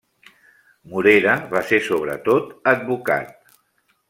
Morera 0.93 1.35
va 1.53 1.61
ser 1.69 1.81
sobretot 1.91 2.51
advocat. 2.73 3.57